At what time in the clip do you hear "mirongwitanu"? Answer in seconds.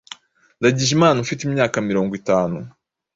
1.89-2.57